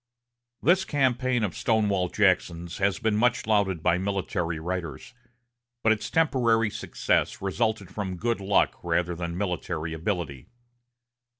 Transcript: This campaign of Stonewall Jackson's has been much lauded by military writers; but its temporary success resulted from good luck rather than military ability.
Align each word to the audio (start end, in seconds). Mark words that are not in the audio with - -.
This 0.63 0.83
campaign 0.83 1.43
of 1.43 1.55
Stonewall 1.55 2.09
Jackson's 2.09 2.79
has 2.79 2.97
been 2.97 3.15
much 3.15 3.45
lauded 3.45 3.83
by 3.83 3.99
military 3.99 4.57
writers; 4.59 5.13
but 5.83 5.91
its 5.91 6.09
temporary 6.09 6.71
success 6.71 7.39
resulted 7.39 7.93
from 7.93 8.17
good 8.17 8.39
luck 8.39 8.79
rather 8.81 9.13
than 9.13 9.37
military 9.37 9.93
ability. 9.93 10.47